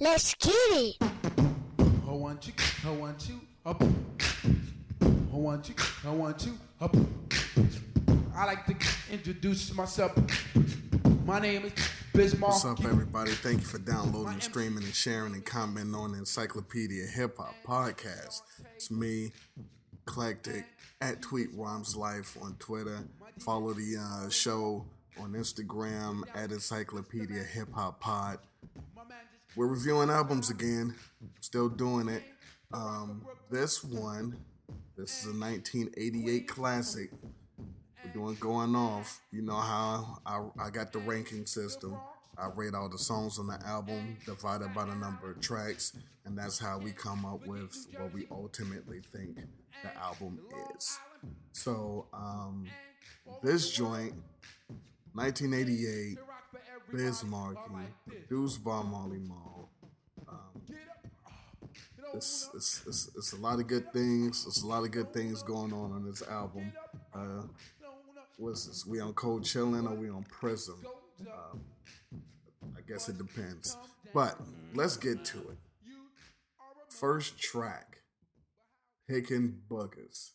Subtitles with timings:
[0.00, 0.96] Let's get it.
[1.00, 2.52] I want you,
[2.84, 3.80] I want you, up.
[5.00, 5.06] I
[5.36, 5.74] want you,
[6.04, 6.96] I want you, up.
[8.34, 8.74] I like to
[9.12, 10.10] introduce myself.
[11.24, 11.72] My name is
[12.12, 12.54] Bismarck.
[12.54, 13.30] What's up, everybody?
[13.30, 18.42] Thank you for downloading, streaming, and sharing and commenting on the Encyclopedia Hip Hop Podcast.
[18.74, 19.30] It's me,
[20.04, 20.64] Eclectic,
[21.00, 23.04] at Tweet Rhymes Life on Twitter.
[23.38, 24.84] Follow the uh, show
[25.20, 28.38] on Instagram at Encyclopedia Hip Hop Pod.
[29.56, 30.94] We're reviewing albums again,
[31.40, 32.22] still doing it.
[32.72, 34.36] Um, this one,
[34.96, 37.10] this is a 1988 classic.
[38.04, 39.20] We're doing going off.
[39.32, 41.96] You know how I, I got the ranking system.
[42.36, 46.38] I rate all the songs on the album divided by the number of tracks, and
[46.38, 49.38] that's how we come up with what we ultimately think
[49.82, 50.38] the album
[50.76, 50.98] is.
[51.52, 52.66] So, um,
[53.42, 54.14] this joint,
[55.14, 56.18] 1988,
[56.92, 57.60] Biz Markie,
[58.06, 59.70] produced by Marley Marl.
[60.28, 60.62] Um,
[62.14, 64.44] it's, it's, it's, it's, a lot of good things.
[64.46, 66.72] It's a lot of good things going on on this album.
[67.14, 67.42] Uh,
[68.38, 68.86] what's this?
[68.86, 70.82] We on Cold Chillin' or we on Prism?
[71.20, 71.60] Um,
[72.76, 73.76] I guess it depends.
[74.14, 74.38] But
[74.74, 75.58] let's get to it.
[76.88, 77.98] First track,
[79.08, 80.30] Pickin' Boogers.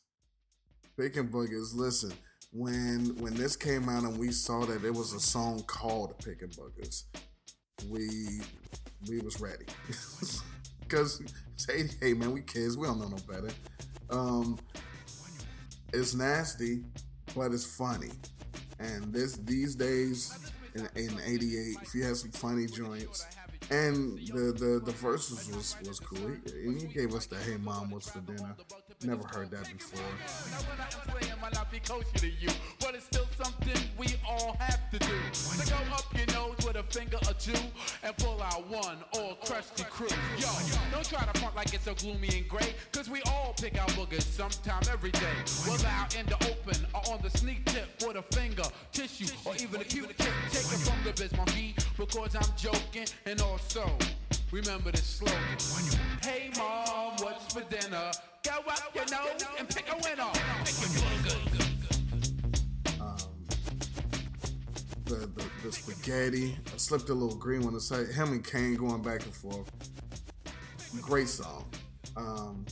[0.98, 2.14] Pickin' Boogers, Listen,
[2.54, 6.50] when when this came out and we saw that it was a song called Pickin'
[6.50, 7.04] Boogers,
[7.90, 8.42] we
[9.10, 9.66] we was ready.
[10.88, 11.22] Cause
[11.56, 13.50] say, hey man, we kids, we don't know no better.
[14.10, 14.60] Um,
[15.94, 16.84] it's nasty,
[17.36, 18.12] but it's funny.
[18.80, 20.38] And this these days
[20.76, 23.26] in, in '88, if you had some funny joints,
[23.72, 26.36] and the the the verses was was cool.
[26.46, 28.56] He, he gave us the "Hey Mom, what's for dinner?"
[29.06, 30.00] Never heard that before.
[36.94, 37.58] Finger or two
[38.04, 40.08] and pull out one or crusty crew.
[40.38, 40.48] Yo,
[40.92, 43.88] don't try to front like it's so gloomy and gray, cause we all pick our
[43.90, 45.38] boogers sometime every day.
[45.68, 49.56] Whether out in the open or on the sneak tip with a finger, tissue, or
[49.56, 50.34] even a cute tip.
[50.52, 53.90] Take it from the biz monkey because I'm joking and also
[54.52, 55.36] remember this slogan.
[56.22, 58.12] Hey mom, what's for dinner?
[58.44, 60.30] Go up your nose and pick a winner.
[60.64, 61.63] Pick your boogers.
[65.06, 66.58] The, the, the spaghetti.
[66.74, 69.70] I slipped a little green one say him and Kane going back and forth.
[71.02, 71.66] Great song.
[72.16, 72.66] Um,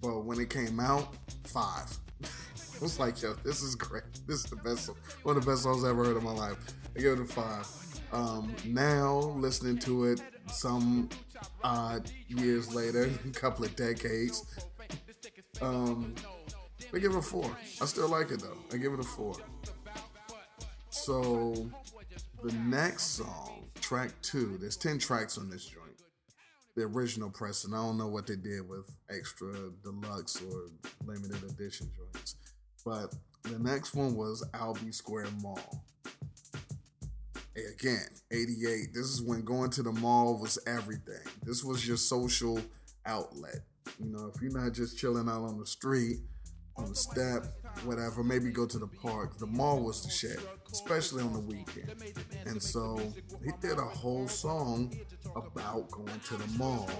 [0.00, 1.14] but when it came out,
[1.44, 1.96] five.
[2.22, 4.04] I was like, yo, this is great.
[4.26, 4.90] This is the best,
[5.22, 6.58] one of the best songs I ever heard in my life.
[6.96, 7.66] I give it a five.
[8.12, 11.08] Um, now listening to it some
[11.62, 14.44] odd years later, a couple of decades,
[15.60, 16.14] um,
[16.92, 17.50] I give it a four.
[17.80, 18.58] I still like it though.
[18.72, 19.34] I give it a four.
[21.04, 21.52] So
[22.42, 25.84] the next song, track two, there's 10 tracks on this joint.
[26.76, 30.70] The original press, and I don't know what they did with extra deluxe or
[31.04, 32.36] limited edition joints.
[32.86, 35.84] But the next one was Albee Square Mall.
[37.54, 38.94] Again, 88.
[38.94, 41.20] This is when going to the mall was everything.
[41.42, 42.58] This was your social
[43.04, 43.60] outlet.
[44.02, 46.20] You know, if you're not just chilling out on the street,
[46.76, 47.46] on the step,
[47.84, 49.38] whatever, maybe go to the park.
[49.38, 50.38] The mall was the shit,
[50.72, 51.94] especially on the weekend.
[52.46, 53.00] And so
[53.44, 54.94] he did a whole song
[55.36, 56.90] about going to the mall.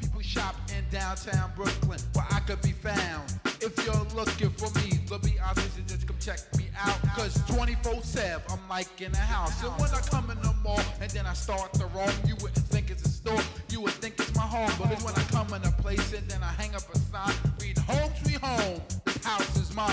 [0.00, 3.38] People shop in downtown Brooklyn where I could be found.
[3.60, 5.38] If you're looking for me, let me
[5.76, 7.00] and just come check me out.
[7.16, 9.62] Cause 24 7, I'm like in the house.
[9.62, 12.66] And when I come in the mall and then I start to roam, you wouldn't
[12.68, 13.40] think it's a store,
[13.70, 14.70] you would think it's my home.
[14.78, 17.34] But it's when I come in a place and then I hang up a sign,
[17.60, 19.90] read home sweet home, this house is mine.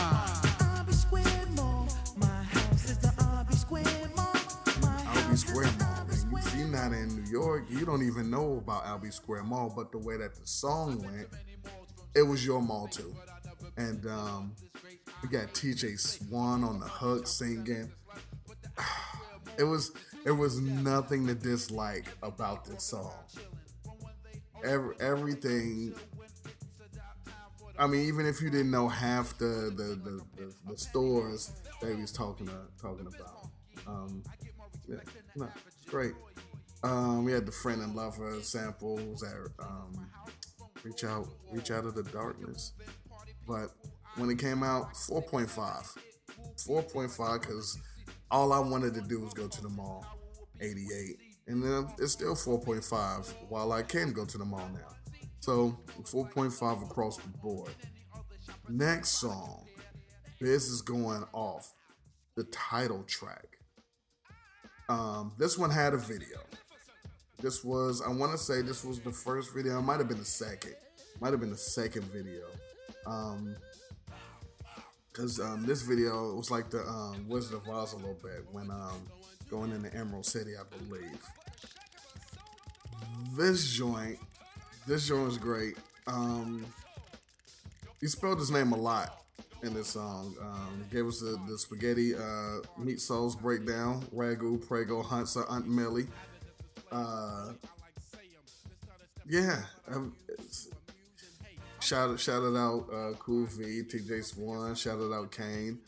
[0.61, 3.83] Albee Square Mall, my house is the Albee Square
[4.15, 4.33] Mall.
[4.81, 5.93] My Albee house Square is the Mall.
[5.95, 9.11] Albee And Square if you're not in New York, you don't even know about Albee
[9.11, 9.71] Square Mall.
[9.75, 11.27] But the way that the song went,
[12.15, 13.15] it was your mall too.
[13.77, 14.55] And um,
[15.21, 17.91] we got TJ Swan on the hook singing.
[19.57, 19.91] It was
[20.25, 23.13] it was nothing to dislike about this song.
[24.63, 25.93] Every, everything.
[27.77, 31.95] I mean, even if you didn't know half the the, the, the, the stores that
[31.95, 33.47] he was talking uh, talking about,
[33.87, 34.23] um,
[34.87, 34.97] yeah,
[35.35, 36.13] no, it's great.
[36.83, 40.07] Um, we had the friend and lover samples that um,
[40.83, 42.73] reach out, reach out of the darkness.
[43.47, 43.71] But
[44.15, 45.89] when it came out, four point five,
[46.65, 47.77] four point five, because
[48.31, 50.05] all I wanted to do was go to the mall,
[50.61, 51.17] eighty eight,
[51.47, 53.27] and then it's still four point five.
[53.49, 54.95] While I can go to the mall now,
[55.39, 57.73] so four point five across the board.
[58.67, 59.65] Next song,
[60.39, 61.73] this is going off
[62.35, 63.47] the title track
[64.89, 66.39] Um, this one had a video.
[67.41, 69.77] This was, I want to say, this was the first video.
[69.77, 70.75] It might have been the second.
[71.21, 72.45] Might have been the second video.
[73.05, 73.55] Um,
[75.19, 78.71] because um, this video was like the um, Wizard of Oz a little bit when
[78.71, 79.01] um,
[79.49, 81.21] going into Emerald City, I believe.
[83.35, 84.17] This joint,
[84.87, 85.77] this joint is great.
[86.07, 86.65] Um,
[87.99, 89.23] he spelled his name a lot
[89.61, 90.35] in this song.
[90.41, 94.01] Um, gave us the, the spaghetti uh, meat sauce breakdown.
[94.15, 96.07] Ragu, Prego, Hunt's, Aunt Millie.
[96.93, 97.49] Uh,
[99.27, 99.63] yeah,
[101.93, 105.79] um, it's- shout shout it out uh, Cool V, TJ Swan, shout it out Kane.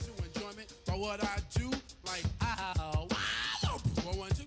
[0.00, 1.70] to enjoyment by what I do.
[2.06, 2.72] Like, ah,
[3.10, 4.44] wow, one, one, two.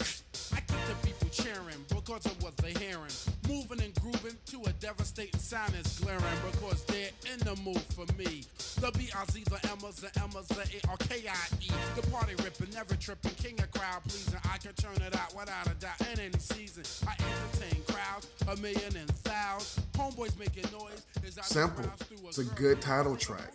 [0.53, 3.12] I keep the people cheering because of what they're hearing.
[3.48, 8.06] Moving and grooving to a devastating sound is glaring because they're in the mood for
[8.18, 8.44] me.
[8.80, 11.71] The B-I-Z, the M's, the M's, the A-R-K-I-E.
[11.95, 14.39] The party ripping, never tripping, king of crowd pleasing.
[14.51, 16.83] I can turn it out without a doubt in any season.
[17.07, 19.90] I entertain crowds, a million and thousands.
[20.01, 21.06] Homeboys making noise.
[21.44, 21.86] Simple.
[22.27, 23.53] It's a good title track.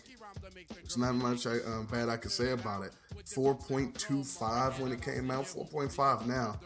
[0.84, 2.92] It's not much I, um, bad I can say about it.
[3.24, 6.58] 4.25 when it came out, 4.5 now.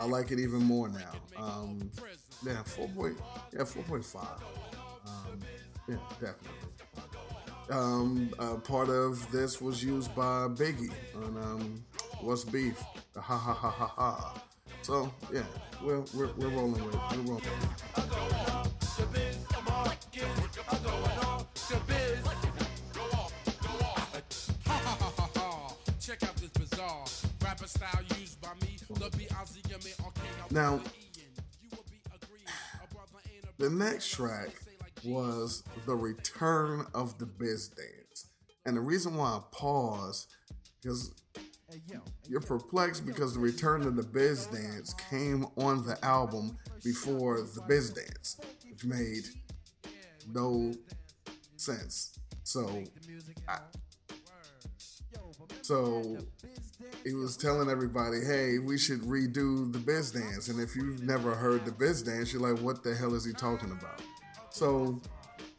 [0.00, 1.12] I like it even more now.
[1.36, 1.90] Um,
[2.44, 2.88] yeah, 4.
[2.88, 3.16] Point,
[3.52, 4.16] yeah, 4.5.
[5.06, 5.38] Um,
[5.88, 6.50] yeah, definitely.
[7.70, 11.84] Um, uh, part of this was used by Biggie on um,
[12.20, 12.82] What's Beef?
[13.12, 14.42] The ha ha ha ha ha.
[14.82, 15.42] So yeah,
[15.82, 17.00] we're we're, we're rolling with it.
[17.12, 17.42] We're rolling.
[26.00, 27.04] Check out this bizarre
[27.42, 28.78] rapper style used by me.
[30.50, 30.80] Now,
[33.58, 34.50] The next track
[35.04, 38.26] was The Return of the Biz Dance.
[38.64, 40.28] And the reason why I pause,
[40.80, 41.12] because
[42.28, 47.62] you're perplexed because The Return of the Biz Dance came on the album before The
[47.66, 48.38] Biz Dance,
[48.70, 49.24] which made
[50.32, 50.72] no
[51.56, 52.18] sense.
[52.44, 52.82] So,
[53.48, 53.58] I,
[55.62, 56.16] so
[57.04, 61.34] he was telling everybody, "Hey, we should redo the Biz Dance." And if you've never
[61.34, 64.00] heard the Biz Dance, you're like, "What the hell is he talking about?"
[64.50, 65.00] So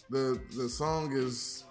[0.10, 1.64] the the song is,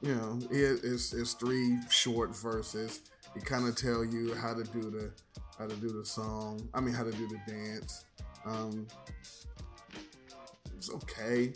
[0.00, 3.00] you know, it, it's it's three short verses.
[3.36, 5.10] It kind of tell you how to do the
[5.58, 6.68] how to do the song.
[6.74, 8.04] I mean, how to do the dance.
[8.44, 8.86] Um,
[10.76, 11.52] it's okay.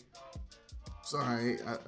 [1.67, 1.79] I,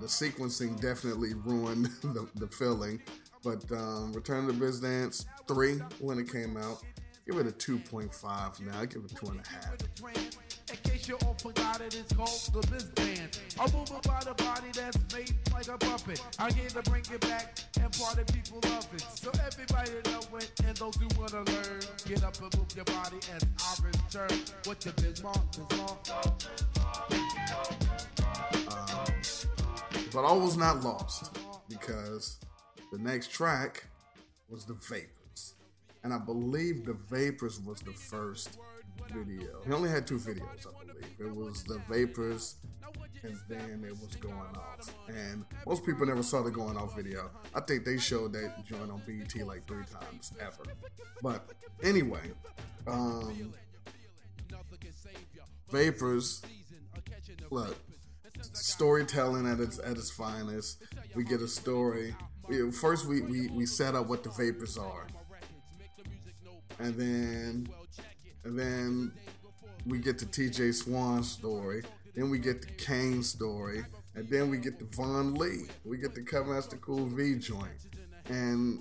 [0.00, 3.00] the sequencing definitely ruined the, the feeling.
[3.42, 6.82] But um, Return to Biz Dance 3 when it came out.
[7.26, 8.80] Give it a 2.5 now.
[8.80, 10.35] I give it 2.5.
[10.68, 13.38] In case you all forgot it, it's called the Biz Band.
[13.60, 16.20] A move about a body that's made like a puppet.
[16.38, 19.02] I'm here to bring it back, and party people love it.
[19.14, 23.18] So everybody know it, and those who wanna learn, get up and move your body
[23.34, 24.40] as I return.
[24.64, 25.98] What the Biz Mark, Biz Mark.
[30.12, 32.38] But all was not lost because
[32.90, 33.84] the next track
[34.48, 35.54] was The Vapors.
[36.02, 38.58] And I believe The Vapors was the first
[39.10, 39.60] video.
[39.66, 41.14] He only had two videos, I believe.
[41.18, 42.56] It was The Vapors
[43.22, 44.94] and then it was Going Off.
[45.08, 47.30] And most people never saw the Going Off video.
[47.54, 50.64] I think they showed that joint on BET like three times ever.
[51.22, 51.46] But
[51.82, 52.32] anyway,
[52.86, 53.52] um,
[55.70, 56.42] Vapors,
[57.50, 57.76] look,
[58.52, 60.82] storytelling at its at its finest.
[61.14, 62.14] We get a story.
[62.80, 65.08] First, we, we we set up what the vapors are,
[66.78, 67.68] and then
[68.46, 69.12] and then
[69.86, 70.72] we get the T.J.
[70.72, 71.82] Swan story.
[72.14, 73.84] Then we get the Kane story,
[74.14, 75.66] and then we get the Vaughn Lee.
[75.84, 77.68] We get the Cutmaster Cool V joint,
[78.30, 78.80] and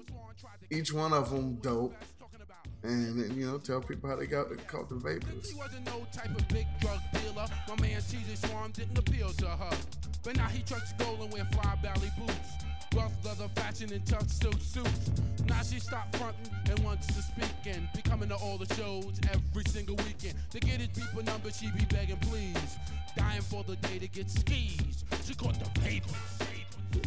[0.72, 1.96] each one of them dope.
[2.84, 5.50] And, and, you know, tell people how they got to caught the vapors.
[5.50, 7.48] He wasn't no type of big drug dealer.
[7.68, 9.78] My man TJ Swan didn't appeal to her.
[10.24, 12.66] But now he trucks gold and wear fly belly boots.
[12.96, 15.12] Wealth, leather, fashion, and tuxedo suits.
[15.48, 19.20] Now she stopped fronting and wants to speak and be coming to all the shows
[19.32, 20.36] every single weekend.
[20.52, 22.78] To get his people number, she be begging please.
[23.18, 25.04] Dying for the day to get skis.
[25.26, 26.16] She caught the vapors.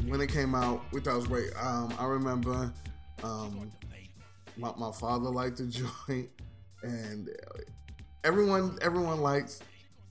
[0.06, 1.50] when it came out, we thought it was great.
[1.60, 2.72] Um, I remember
[3.22, 3.70] um,
[4.56, 5.66] my, my father liked the
[6.06, 6.28] joint,
[6.82, 7.28] and
[8.24, 9.60] everyone everyone likes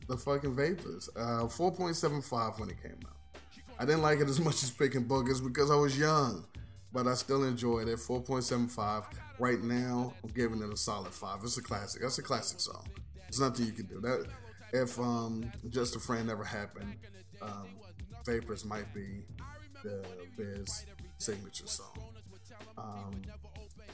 [0.07, 1.09] the fucking Vapors.
[1.15, 3.16] Uh, Four point seven five when it came out.
[3.79, 6.45] I didn't like it as much as Picking Boogers because I was young,
[6.93, 7.99] but I still enjoyed it.
[7.99, 9.03] Four point seven five.
[9.39, 11.39] Right now, I'm giving it a solid five.
[11.43, 12.01] It's a classic.
[12.01, 12.87] That's a classic song.
[13.15, 14.01] There's nothing you can do.
[14.01, 14.27] That
[14.73, 16.95] if um, just a friend never happened,
[17.41, 17.67] um,
[18.25, 19.23] Vapors might be
[19.83, 20.03] the
[20.35, 20.85] Biz
[21.17, 21.97] signature song.
[22.77, 23.21] Um,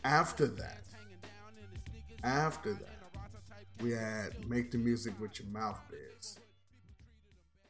[0.04, 0.82] after that,
[2.24, 3.00] after that,
[3.82, 6.38] we had Make the Music with Your Mouth Biz.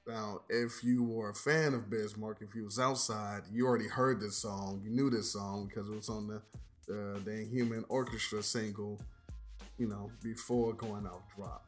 [0.07, 3.87] Now, if you were a fan of Biz Markie, if you was outside, you already
[3.87, 4.81] heard this song.
[4.83, 6.41] You knew this song because it was on the
[6.87, 8.99] the, the Inhuman Orchestra single,
[9.77, 11.65] you know, before going out drop.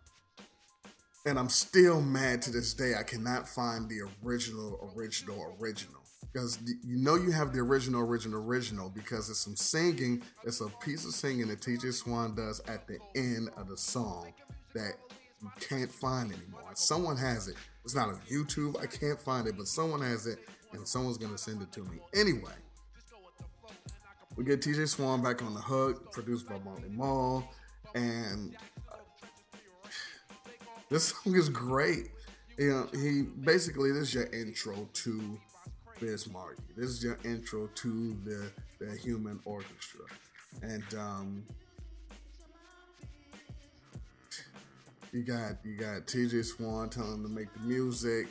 [1.26, 2.94] And I'm still mad to this day.
[2.96, 6.02] I cannot find the original, original, original.
[6.32, 10.22] Because you know you have the original, original, original because it's some singing.
[10.44, 14.34] It's a piece of singing that TJ Swan does at the end of the song
[14.74, 14.96] that
[15.42, 16.62] you can't find anymore.
[16.74, 17.56] Someone has it.
[17.84, 18.82] It's not on YouTube.
[18.82, 20.40] I can't find it, but someone has it,
[20.74, 22.00] and someone's gonna send it to me.
[22.14, 22.54] Anyway,
[24.36, 27.48] we get TJ Swan back on the hook, produced by Marley Marl,
[27.94, 28.56] and
[30.90, 32.12] this song is great.
[32.58, 35.40] You know, he basically this is your intro to
[36.00, 36.64] Biz Markie.
[36.76, 40.06] This is your intro to the the Human Orchestra,
[40.62, 41.44] and um,
[45.16, 48.28] you got you got TJ Swan telling him to make the music.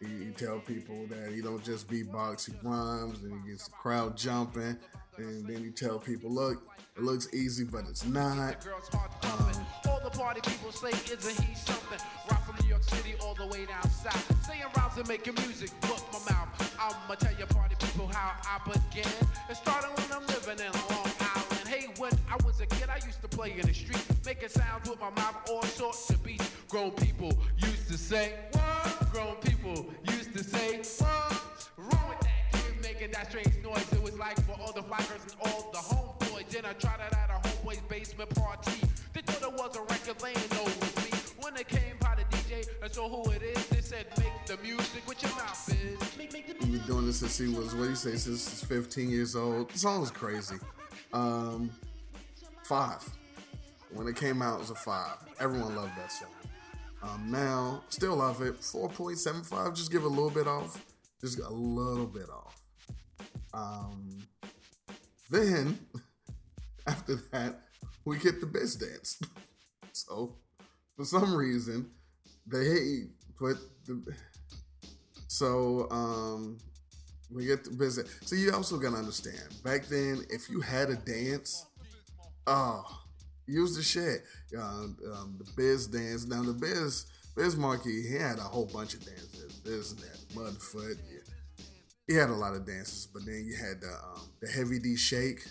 [0.00, 3.70] You, he tell people that he don't just beatbox, he rhymes, and he gets the
[3.70, 4.76] crowd jumping.
[5.16, 6.60] And then you tell people, look,
[6.96, 8.64] it looks easy, but it's not.
[8.64, 12.00] Girls hard to come um, All the party people say, isn't he something?
[12.28, 14.44] Rock from New York City all the way down south.
[14.44, 16.76] Saying rhymes and making music, look my mouth.
[16.80, 19.06] I'ma tell you party people how I began.
[19.48, 21.23] It started when I'm living in Long
[22.04, 25.00] when I was a kid, I used to play in the street, making sounds with
[25.00, 26.50] my mouth, all sorts of beats.
[26.68, 29.10] Grown people used to say, what?
[29.10, 31.68] Grown people used to say, what?
[31.78, 33.90] Wrong with that kid making that strange noise.
[33.90, 36.46] It was like for all the fly and all the homeboys.
[36.50, 38.80] Then I tried it at a homeboy's basement party.
[39.14, 41.08] They thought it was a record laying over me.
[41.40, 43.66] When it came by the DJ, I saw who it is.
[43.68, 46.18] They said, make the music with your mouth is.
[46.18, 48.46] Make, make the He's been doing this since he was, what do you say, since
[48.50, 49.70] he's 15 years old.
[49.70, 50.56] The song is crazy.
[51.14, 51.70] Um,
[52.64, 53.04] five.
[53.92, 55.16] When it came out, it was a five.
[55.38, 56.28] Everyone loved that song.
[57.02, 58.60] Um, now, still love it.
[58.60, 60.84] 4.75, just give a little bit off.
[61.20, 62.60] Just a little bit off.
[63.52, 64.18] Um,
[65.30, 65.78] then,
[66.86, 67.60] after that,
[68.04, 69.20] we get the biz dance.
[69.92, 70.36] so,
[70.96, 71.90] for some reason,
[72.46, 73.04] they
[73.38, 74.14] put the.
[75.28, 76.58] So, um,
[77.30, 78.02] we get the biz.
[78.22, 81.66] So, you also gotta understand, back then, if you had a dance,
[82.46, 82.84] oh,
[83.46, 84.24] use the shit.
[84.56, 86.26] Um, um, the biz dance.
[86.26, 89.60] Now, the biz, Biz Markie, he had a whole bunch of dances.
[89.64, 90.96] This and that, Mudfoot.
[91.10, 91.34] Yeah
[92.06, 94.96] he had a lot of dances, but then you had the um, the heavy D
[94.96, 95.44] shake,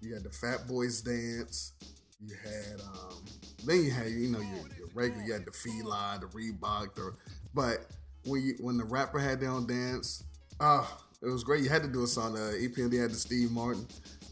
[0.00, 1.72] you had the Fat Boys dance,
[2.20, 3.24] you had um,
[3.64, 7.14] then you had you know your, your regular, you had the Fila, the Reebok, the
[7.54, 7.86] but
[8.24, 10.22] when you when the rapper had their own dance,
[10.60, 11.64] ah, it was great.
[11.64, 12.36] You had to do a song.
[12.36, 13.86] Uh, EPMD had the Steve Martin,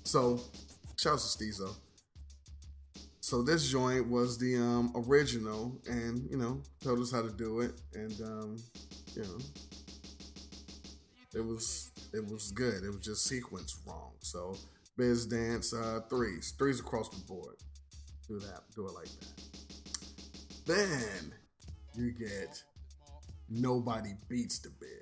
[0.05, 0.41] so
[1.01, 1.75] shouts to Stezo.
[3.21, 7.61] So this joint was the um, original, and you know told us how to do
[7.61, 8.57] it, and um,
[9.15, 9.39] you know
[11.35, 12.83] it was it was good.
[12.83, 14.13] It was just sequenced wrong.
[14.21, 14.57] So
[14.97, 17.57] Biz Dance uh, threes, threes across the board.
[18.29, 19.43] Do that, do it like that.
[20.67, 21.33] Then
[21.95, 22.63] you get
[23.49, 25.00] nobody beats the Biz.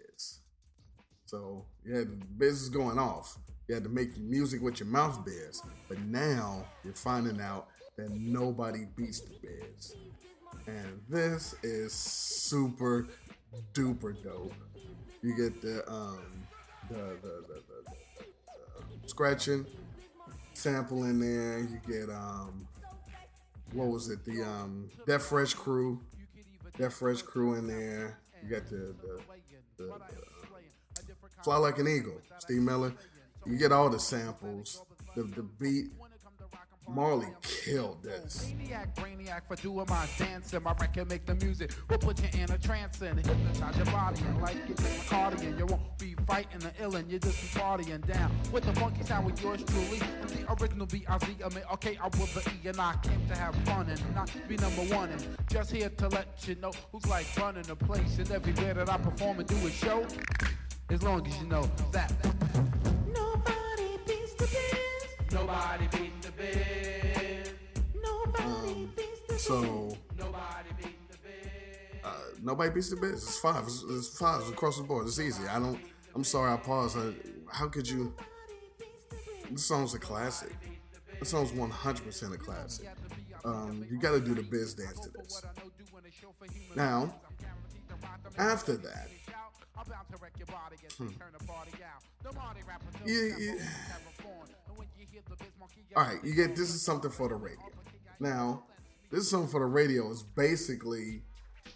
[1.29, 3.37] So yeah, the Biz is going off.
[3.69, 5.61] You had to make music with your mouth, Biz.
[5.87, 9.95] But now you're finding out that nobody beats the Biz.
[10.67, 13.09] And this is super
[13.75, 14.55] duper dope.
[15.23, 16.19] You get the um
[16.89, 19.67] the the, the, the, the uh, scratching
[20.55, 21.59] sample in there.
[21.59, 22.67] You get um
[23.75, 24.25] what was it?
[24.25, 26.01] The um Def Fresh crew,
[26.79, 28.19] Def Fresh crew in there.
[28.43, 29.21] You got the the,
[29.77, 30.38] the, the
[31.49, 32.93] Fly Like an Eagle, Steve Miller.
[33.47, 34.83] You get all the samples,
[35.17, 35.87] the the beat.
[36.89, 38.51] Marley killed this.
[38.51, 40.63] Brainiac, brainiac for doing my dancing.
[40.63, 41.73] My record make the music.
[41.89, 44.21] Will put you in a trance and hypnotize your body.
[44.23, 47.61] And like it like cardigan, you won't be fighting the ill and you just be
[47.61, 48.33] partying down.
[48.53, 50.01] With the funky sound with yours truly.
[50.21, 53.37] And the original B-I-Z, I mean, okay, I was the E and I came to
[53.37, 55.11] have fun and not be number one.
[55.11, 58.19] And just here to let you know who's like running the place.
[58.19, 60.07] And everywhere that I perform and do a show.
[60.91, 62.13] As long as you know that.
[63.15, 65.35] Nobody beats the biz.
[65.35, 66.08] Nobody beat
[69.39, 69.97] So
[72.05, 72.11] uh,
[72.43, 73.23] nobody beats the biz.
[73.23, 73.65] It's five.
[73.65, 75.07] It's, it's five it's across the board.
[75.07, 75.47] It's easy.
[75.47, 75.79] I don't.
[76.15, 76.53] I'm sorry.
[76.53, 76.99] I paused.
[76.99, 77.13] I,
[77.53, 78.13] how could you?
[79.51, 80.53] This song's a classic.
[81.21, 82.89] This song's 100% a classic.
[83.45, 85.43] Um, you got to do the biz dance to this.
[86.77, 87.15] Now,
[88.37, 89.09] after that,
[90.19, 90.45] when you
[95.59, 97.65] Markie, All right, you get this is something for the radio.
[98.21, 98.65] Now,
[99.11, 100.11] this is something for the radio.
[100.11, 101.23] Is basically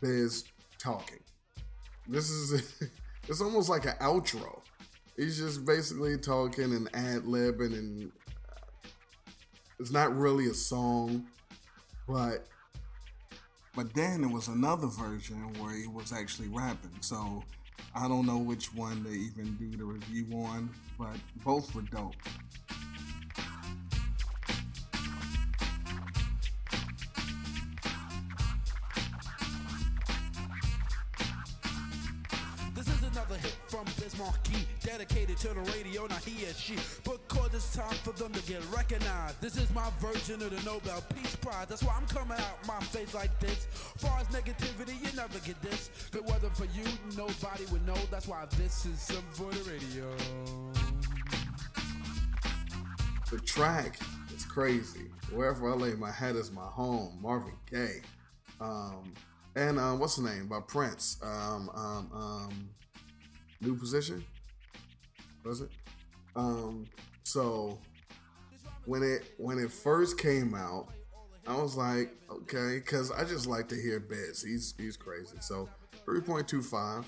[0.01, 0.45] Biz
[0.79, 1.21] talking.
[2.09, 2.83] This is
[3.29, 4.61] it's almost like an outro.
[5.17, 8.13] He's just basically talking and ad libbing, and
[8.51, 8.89] uh,
[9.79, 11.27] it's not really a song,
[12.09, 12.47] but
[13.75, 16.97] but then there was another version where he was actually rapping.
[17.01, 17.43] So
[17.95, 22.15] I don't know which one to even do the review on, but both were dope.
[35.43, 36.77] To the radio, not he or she.
[37.03, 39.41] Because it's time for them to get recognized.
[39.41, 41.67] This is my version of the Nobel Peace Prize.
[41.69, 43.67] That's why I'm coming out my face like this.
[43.99, 45.91] Far as negativity, you never get this.
[46.15, 46.85] It wasn't for you,
[47.17, 47.97] nobody would know.
[48.09, 50.09] That's why this is something for the radio.
[53.33, 53.99] The track
[54.33, 55.11] is crazy.
[55.33, 57.19] Wherever I lay my head is my home.
[57.21, 58.03] Marvin Gaye.
[58.61, 59.13] Um,
[59.57, 60.47] and uh, what's the name?
[60.47, 61.19] By Prince.
[61.21, 62.69] Um, um, um,
[63.61, 64.25] new position?
[65.45, 65.71] Was it?
[66.37, 66.87] Um,
[67.25, 67.79] so
[68.87, 70.89] when it when it first came out,
[71.47, 74.43] I was like, okay, because I just like to hear Biz.
[74.43, 75.37] He's he's crazy.
[75.41, 75.69] So
[76.07, 77.05] 3.25.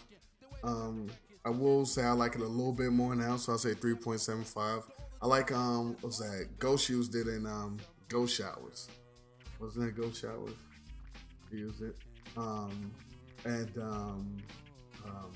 [0.63, 1.11] Um,
[1.45, 4.85] I will say I like it a little bit more now, so I'll say 3.75.
[5.23, 6.49] I like um what's that?
[6.59, 8.89] Ghost Shoes did in um Ghost Showers.
[9.61, 10.57] Wasn't that Ghost Showers?
[11.53, 11.97] Used it.
[12.37, 12.91] Um
[13.45, 14.37] and um
[15.07, 15.33] um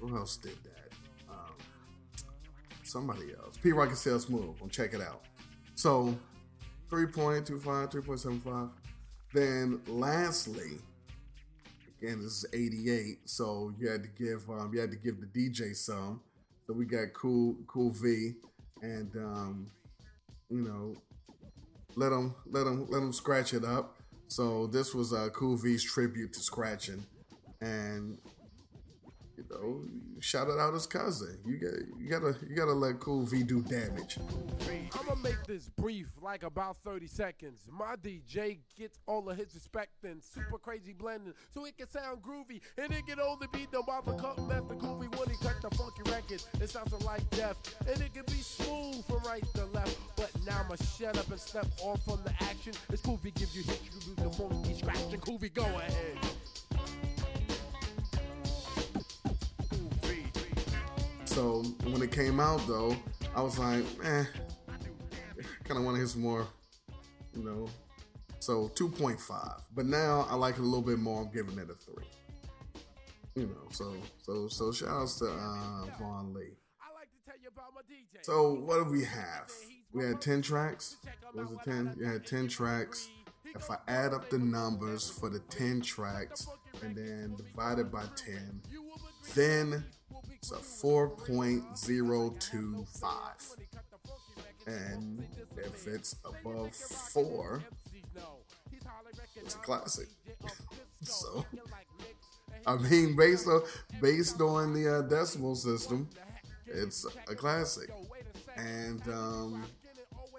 [0.00, 0.77] who else did that?
[2.88, 3.58] Somebody else.
[3.58, 4.60] P Rocket Sales Move.
[4.60, 5.22] Well, check it out.
[5.74, 6.16] So
[6.90, 8.70] 3.25, 3.75.
[9.34, 10.78] Then lastly,
[12.00, 15.26] again, this is 88, so you had to give um, you had to give the
[15.26, 16.22] DJ some.
[16.66, 18.32] So we got cool cool V,
[18.80, 19.70] and um,
[20.48, 20.94] you know,
[21.94, 23.96] let him let him let him scratch it up.
[24.28, 27.04] So this was uh, Cool V's tribute to scratching,
[27.60, 28.18] and
[29.38, 31.38] you know, shout it out his cousin.
[31.46, 34.18] You got you gotta you gotta let Cool V do damage.
[34.98, 37.60] I'ma make this brief, like about 30 seconds.
[37.70, 42.20] My DJ gets all of his respect and super crazy blending, so it can sound
[42.20, 42.60] groovy.
[42.76, 43.82] And it can only be the
[44.18, 46.42] cut method groovy when he cut the funky record.
[46.60, 49.96] It sounds like death, and it can be smooth from right to left.
[50.16, 52.72] But now I'ma shut up and step off from the action.
[52.90, 56.27] It's groovy, give you hits, you the funky scratch, and groovy, go ahead.
[61.38, 62.96] So when it came out though,
[63.32, 64.24] I was like, eh,
[65.62, 66.48] kind of want to hear some more,
[67.32, 67.68] you know.
[68.40, 71.22] So 2.5, but now I like it a little bit more.
[71.22, 72.04] I'm giving it a three.
[73.36, 76.56] You know, so so so shout outs to uh, Vaughn Lee.
[76.82, 78.24] I like to tell you about my DJ.
[78.24, 79.52] So what do we have?
[79.92, 80.96] We had 10 tracks.
[81.34, 81.98] What was it 10?
[82.00, 83.10] You had 10 tracks.
[83.44, 86.48] If I add up the numbers for the 10 tracks
[86.82, 88.60] and then divide it by 10,
[89.36, 89.84] then
[90.38, 93.56] it's a 4.025.
[94.66, 95.24] And
[95.56, 97.62] if it's above 4,
[99.36, 100.08] it's a classic.
[101.02, 101.44] so,
[102.66, 103.62] I mean, based on
[104.00, 106.08] based on the uh, decimal system,
[106.66, 107.90] it's a classic.
[108.56, 109.64] And um,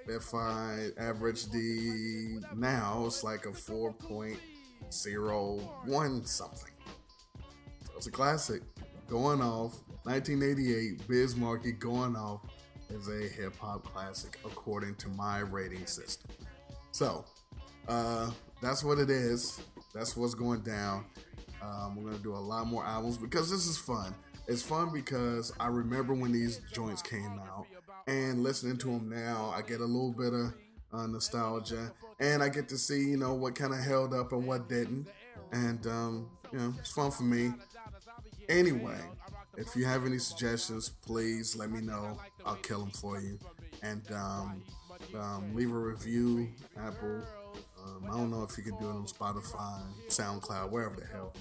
[0.08, 6.72] if I average the now, it's like a 4.01 something.
[7.86, 8.62] So it's a classic.
[9.08, 12.42] Going off, 1988, Biz Markie going off
[12.90, 16.32] is a hip hop classic according to my rating system.
[16.90, 17.24] So,
[17.88, 19.62] uh, that's what it is.
[19.94, 21.06] That's what's going down.
[21.62, 24.16] Um, we're gonna do a lot more albums because this is fun.
[24.48, 27.68] It's fun because I remember when these joints came out,
[28.08, 30.54] and listening to them now, I get a little bit of
[30.92, 34.48] uh, nostalgia, and I get to see you know what kind of held up and
[34.48, 35.08] what didn't,
[35.52, 37.54] and um, you know it's fun for me.
[38.50, 38.98] Anyway,
[39.60, 42.18] if you have any suggestions, please let me know.
[42.46, 43.38] I'll kill them for you,
[43.84, 44.64] and um,
[45.20, 47.22] um, leave a review, Apple.
[47.84, 51.34] Um, I don't know if you can do it on Spotify, SoundCloud, wherever the hell.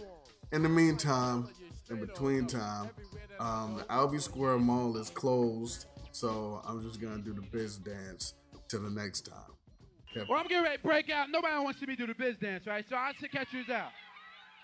[0.53, 1.49] In the meantime,
[1.91, 2.91] in between time,
[3.39, 8.35] um, the Albee Square Mall is closed, so I'm just gonna do the biz dance
[8.67, 10.27] till the next time.
[10.29, 11.31] Well, I'm getting ready to break out.
[11.31, 12.85] Nobody wants to see me do the biz dance, right?
[12.89, 13.93] So I'll catch you out.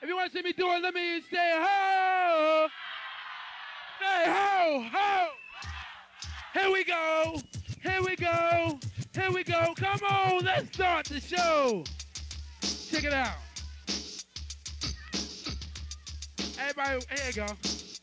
[0.02, 2.68] If you want to see me do it, let me say ho!
[4.04, 5.28] Say ho, ho!
[6.52, 7.40] Here we go!
[7.82, 8.78] Here we go!
[9.14, 9.72] Here we go!
[9.76, 11.84] Come on, let's start the show!
[12.60, 13.32] Check it out.
[16.58, 17.93] Everybody, here you go.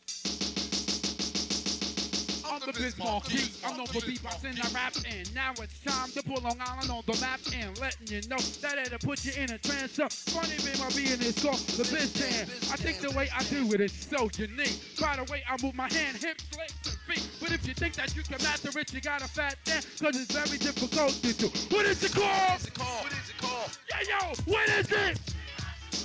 [2.64, 3.50] The Biz Markie.
[3.66, 7.02] I'm known for beatboxing, I rap, and now it's time to pull Long Island on
[7.06, 9.98] the map and letting you know that it'll put you in a trance.
[9.98, 12.50] So funny be my being is called the Biz Band.
[12.70, 14.78] I think the way I do it is so unique.
[15.00, 17.26] By the way, I move my hand, hips, legs, and feet.
[17.40, 20.14] But if you think that you can master it, you got a fat dance, cause
[20.14, 21.48] it's very difficult to do.
[21.74, 22.30] What is it called?
[22.30, 23.02] What's it called?
[23.02, 23.78] What is it called?
[23.90, 25.18] Yo, yo, what is it?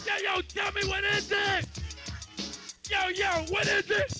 [0.08, 1.68] Yo, yo, tell me what is it?
[2.90, 4.17] Yo, yo, what is it?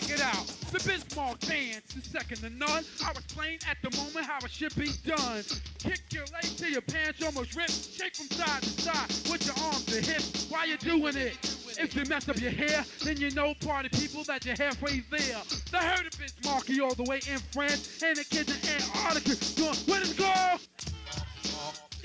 [0.00, 0.46] Check it out.
[0.72, 2.84] The Bismarck dance is second to none.
[3.04, 5.42] I was playing at the moment how it should be done.
[5.78, 7.68] Kick your leg till your pants almost rip.
[7.68, 11.36] Shake from side to side with your arms to hips while you're doing it.
[11.78, 15.42] If you mess up your hair, then you know party people that you're halfway there.
[15.70, 19.36] The heard of Biz Markie all the way in France and the kids in Antarctica
[19.56, 20.60] doing what is called?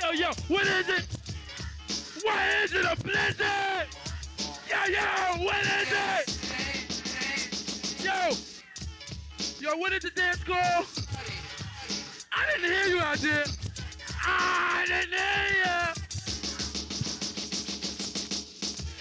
[0.01, 1.05] Yo, yo, what is it?
[2.23, 2.85] What is it?
[2.85, 3.87] A blizzard?
[4.69, 6.34] Yo, yo, what is it?
[9.65, 10.85] Yo, what is the dance called?
[12.31, 13.45] I didn't hear you out there.
[14.23, 15.75] I didn't hear you.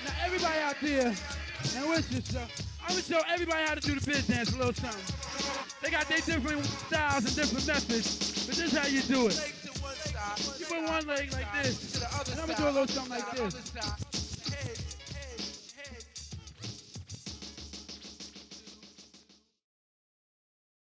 [0.05, 1.15] Now everybody out there,
[1.75, 2.51] now this stuff?
[2.83, 5.15] I'm gonna show everybody how to do the biz dance a little something.
[5.83, 9.55] They got their different styles and different methods, but this is how you do it.
[10.59, 11.95] You put one leg like this,
[12.31, 14.04] and I'm gonna do a little something like this.